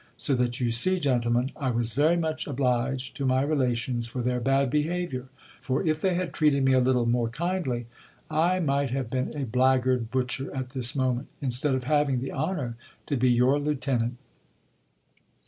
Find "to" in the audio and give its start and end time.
3.17-3.23, 13.05-13.15